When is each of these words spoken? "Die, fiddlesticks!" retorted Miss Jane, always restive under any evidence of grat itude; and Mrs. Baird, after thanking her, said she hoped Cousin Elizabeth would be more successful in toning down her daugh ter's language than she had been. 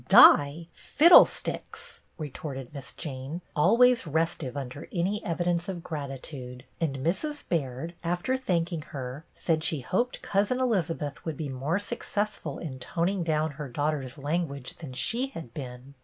"Die, 0.07 0.67
fiddlesticks!" 0.73 1.99
retorted 2.17 2.73
Miss 2.73 2.91
Jane, 2.91 3.43
always 3.55 4.07
restive 4.07 4.57
under 4.57 4.87
any 4.91 5.23
evidence 5.23 5.69
of 5.69 5.83
grat 5.83 6.09
itude; 6.09 6.63
and 6.79 6.97
Mrs. 7.05 7.47
Baird, 7.47 7.93
after 8.03 8.35
thanking 8.35 8.81
her, 8.97 9.25
said 9.35 9.63
she 9.63 9.81
hoped 9.81 10.23
Cousin 10.23 10.59
Elizabeth 10.59 11.23
would 11.23 11.37
be 11.37 11.49
more 11.49 11.77
successful 11.77 12.57
in 12.57 12.79
toning 12.79 13.21
down 13.21 13.51
her 13.51 13.69
daugh 13.69 13.91
ter's 13.91 14.17
language 14.17 14.75
than 14.77 14.93
she 14.93 15.27
had 15.27 15.53
been. 15.53 15.93